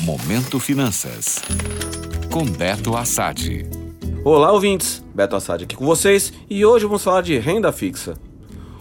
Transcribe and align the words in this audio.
Momento 0.00 0.58
Finanças. 0.58 1.40
Com 2.30 2.44
Beto 2.44 2.96
Assad. 2.96 3.64
Olá, 4.24 4.50
ouvintes. 4.50 5.04
Beto 5.14 5.36
Assad 5.36 5.62
aqui 5.62 5.76
com 5.76 5.86
vocês 5.86 6.32
e 6.50 6.66
hoje 6.66 6.84
vamos 6.84 7.04
falar 7.04 7.22
de 7.22 7.38
renda 7.38 7.70
fixa. 7.70 8.14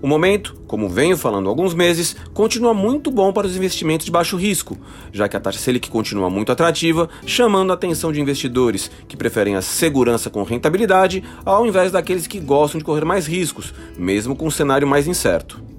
O 0.00 0.08
momento, 0.08 0.56
como 0.66 0.88
venho 0.88 1.16
falando 1.16 1.46
há 1.46 1.50
alguns 1.50 1.74
meses, 1.74 2.16
continua 2.32 2.72
muito 2.72 3.10
bom 3.10 3.34
para 3.34 3.46
os 3.46 3.54
investimentos 3.54 4.06
de 4.06 4.12
baixo 4.12 4.36
risco, 4.38 4.78
já 5.12 5.28
que 5.28 5.36
a 5.36 5.40
taxa 5.40 5.58
Selic 5.58 5.90
continua 5.90 6.30
muito 6.30 6.50
atrativa, 6.50 7.08
chamando 7.26 7.70
a 7.70 7.74
atenção 7.74 8.10
de 8.10 8.20
investidores 8.20 8.90
que 9.06 9.16
preferem 9.16 9.56
a 9.56 9.62
segurança 9.62 10.30
com 10.30 10.42
rentabilidade 10.42 11.22
ao 11.44 11.66
invés 11.66 11.92
daqueles 11.92 12.26
que 12.26 12.40
gostam 12.40 12.78
de 12.78 12.84
correr 12.84 13.04
mais 13.04 13.26
riscos, 13.26 13.74
mesmo 13.98 14.34
com 14.34 14.46
um 14.46 14.50
cenário 14.50 14.88
mais 14.88 15.06
incerto. 15.06 15.73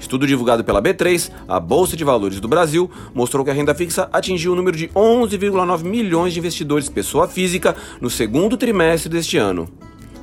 Estudo 0.00 0.26
divulgado 0.26 0.64
pela 0.64 0.82
B3, 0.82 1.30
a 1.46 1.60
Bolsa 1.60 1.94
de 1.94 2.02
Valores 2.02 2.40
do 2.40 2.48
Brasil, 2.48 2.90
mostrou 3.14 3.44
que 3.44 3.50
a 3.50 3.54
renda 3.54 3.74
fixa 3.74 4.08
atingiu 4.10 4.52
o 4.52 4.56
número 4.56 4.76
de 4.76 4.88
11,9 4.88 5.84
milhões 5.84 6.32
de 6.32 6.38
investidores 6.38 6.88
pessoa 6.88 7.28
física 7.28 7.76
no 8.00 8.08
segundo 8.08 8.56
trimestre 8.56 9.10
deste 9.10 9.36
ano. 9.36 9.68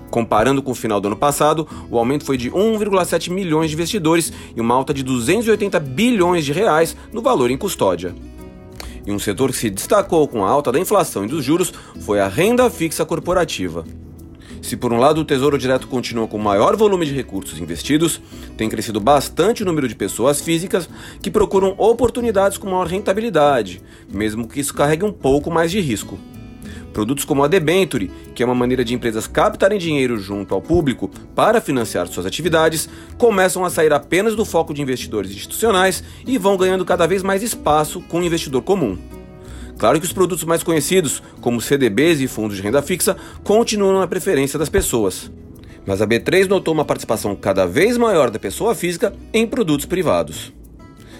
Comparando 0.10 0.64
com 0.64 0.72
o 0.72 0.76
final 0.76 1.00
do 1.00 1.08
ano 1.08 1.16
passado, 1.16 1.68
o 1.92 1.98
aumento 1.98 2.26
foi 2.26 2.38
de 2.38 2.50
1,7 2.50 3.30
milhões 3.30 3.70
de 3.70 3.76
investidores 3.76 4.34
e 4.56 4.60
uma 4.60 4.74
alta 4.74 4.94
de 4.94 5.04
280 5.04 5.80
bilhões 5.80 6.44
de 6.44 6.54
reais 6.54 6.98
no 7.14 7.22
valor 7.22 7.52
em 7.52 7.58
custódia. 7.58 8.16
E 9.06 9.12
um 9.12 9.20
setor 9.20 9.52
que 9.52 9.58
se 9.58 9.70
destacou 9.70 10.28
com 10.28 10.44
a 10.44 10.50
alta 10.50 10.72
da 10.72 10.80
inflação 10.80 11.24
e 11.24 11.28
dos 11.28 11.46
juros 11.46 11.72
foi 12.02 12.20
a 12.20 12.28
renda 12.28 12.70
fixa 12.70 13.06
corporativa. 13.06 13.86
Se 14.68 14.76
por 14.76 14.92
um 14.92 14.98
lado 14.98 15.22
o 15.22 15.24
Tesouro 15.24 15.58
Direto 15.58 15.88
continua 15.88 16.28
com 16.28 16.38
maior 16.38 16.76
volume 16.76 17.06
de 17.06 17.14
recursos 17.14 17.58
investidos, 17.58 18.20
tem 18.58 18.68
crescido 18.68 19.00
bastante 19.00 19.64
o 19.64 19.66
número 19.66 19.88
de 19.88 19.96
pessoas 19.96 20.42
físicas 20.42 20.90
que 21.22 21.32
procuram 21.32 21.74
oportunidades 21.78 22.58
com 22.58 22.70
maior 22.70 22.86
rentabilidade, 22.86 23.82
mesmo 24.12 24.46
que 24.46 24.60
isso 24.60 24.74
carregue 24.74 25.06
um 25.06 25.14
pouco 25.14 25.50
mais 25.50 25.72
de 25.72 25.80
risco. 25.80 26.20
Produtos 26.92 27.24
como 27.24 27.46
a 27.46 27.48
debenture, 27.48 28.12
que 28.36 28.44
é 28.44 28.46
uma 28.46 28.54
maneira 28.54 28.84
de 28.84 28.94
empresas 28.94 29.26
captarem 29.26 29.80
dinheiro 29.80 30.20
junto 30.20 30.54
ao 30.54 30.62
público 30.62 31.10
para 31.34 31.62
financiar 31.62 32.06
suas 32.08 32.26
atividades, 32.26 32.90
começam 33.18 33.64
a 33.64 33.70
sair 33.70 33.94
apenas 33.94 34.36
do 34.36 34.44
foco 34.44 34.74
de 34.74 34.82
investidores 34.82 35.32
institucionais 35.32 36.04
e 36.26 36.38
vão 36.38 36.58
ganhando 36.58 36.84
cada 36.84 37.08
vez 37.08 37.24
mais 37.24 37.42
espaço 37.42 38.02
com 38.02 38.20
o 38.20 38.24
investidor 38.26 38.64
comum. 38.64 38.98
Claro 39.78 40.00
que 40.00 40.06
os 40.06 40.14
produtos 40.14 40.44
mais 40.44 40.64
conhecidos, 40.64 41.22
como 41.40 41.62
CDBs 41.62 42.20
e 42.20 42.28
fundos 42.28 42.58
de 42.58 42.64
renda 42.64 42.82
fixa, 42.82 43.16
continuam 43.44 44.00
na 44.00 44.08
preferência 44.08 44.58
das 44.58 44.70
pessoas. 44.70 45.32
Mas 45.86 46.02
a 46.02 46.08
B3 46.08 46.48
notou 46.48 46.74
uma 46.74 46.84
participação 46.84 47.36
cada 47.36 47.66
vez 47.66 47.98
maior 47.98 48.30
da 48.30 48.40
pessoa 48.40 48.76
física 48.76 49.14
em 49.34 49.48
produtos 49.48 49.86
privados. 49.86 50.52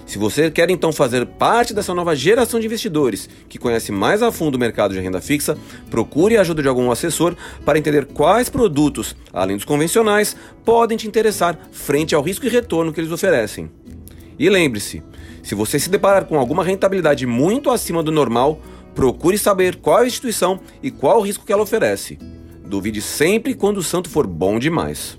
Se 0.08 0.18
você 0.18 0.50
quer 0.50 0.70
então 0.70 0.94
fazer 0.94 1.26
parte 1.26 1.74
dessa 1.74 1.94
nova 1.94 2.16
geração 2.16 2.62
de 2.62 2.66
investidores 2.66 3.30
que 3.50 3.60
conhece 3.60 3.92
mais 3.92 4.24
a 4.24 4.32
fundo 4.32 4.56
o 4.56 4.60
mercado 4.60 4.94
de 4.94 5.02
renda 5.02 5.20
fixa, 5.20 5.58
procure 5.90 6.38
a 6.38 6.42
ajuda 6.42 6.62
de 6.62 6.68
algum 6.68 6.90
assessor 6.90 7.36
para 7.66 7.78
entender 7.78 8.06
quais 8.06 8.48
produtos, 8.48 9.16
além 9.34 9.58
dos 9.58 9.66
convencionais, 9.66 10.36
podem 10.64 10.98
te 10.98 11.10
interessar 11.10 11.60
frente 11.72 12.16
ao 12.16 12.22
risco 12.22 12.46
e 12.46 12.50
retorno 12.50 12.94
que 12.94 13.02
eles 13.02 13.12
oferecem. 13.12 13.70
E 14.40 14.50
lembre-se, 14.50 15.04
se 15.42 15.56
você 15.56 15.80
se 15.80 15.90
deparar 15.90 16.26
com 16.26 16.38
alguma 16.38 16.64
rentabilidade 16.64 17.26
muito 17.26 17.70
acima 17.70 18.04
do 18.04 18.12
normal, 18.12 18.60
procure 18.94 19.38
saber 19.38 19.78
qual 19.78 19.98
a 19.98 20.08
instituição 20.08 20.60
e 20.82 20.92
qual 20.92 21.20
o 21.20 21.22
risco 21.22 21.46
que 21.46 21.54
ela 21.54 21.64
oferece. 21.64 22.18
Duvide 22.66 23.02
sempre 23.02 23.54
quando 23.54 23.78
o 23.78 23.84
santo 23.84 24.10
for 24.10 24.28
bom 24.28 24.60
demais. 24.60 25.18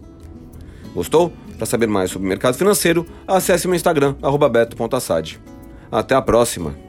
Gostou? 0.94 1.33
Para 1.56 1.66
saber 1.66 1.89
mais 1.89 2.11
sobre 2.11 2.27
o 2.27 2.28
mercado 2.28 2.56
financeiro, 2.56 3.06
acesse 3.27 3.66
meu 3.66 3.74
Instagram, 3.74 4.14
beto.assad. 4.50 5.41
Até 5.91 6.14
a 6.14 6.22
próxima! 6.22 6.88